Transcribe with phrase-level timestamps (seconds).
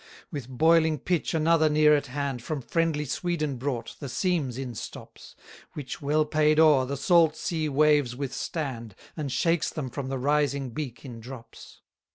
[0.31, 5.35] 147 With boiling pitch another near at hand, From friendly Sweden brought, the seams instops:
[5.73, 10.71] Which well paid o'er, the salt sea waves withstand, And shakes them from the rising
[10.71, 11.81] beak in drops.